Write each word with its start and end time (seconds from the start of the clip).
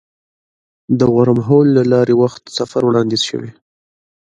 د 0.99 1.01
ورم 1.15 1.39
هول 1.47 1.67
له 1.77 1.83
لارې 1.93 2.13
وخت 2.21 2.41
سفر 2.57 2.81
وړاندیز 2.85 3.21
شوی. 3.29 3.51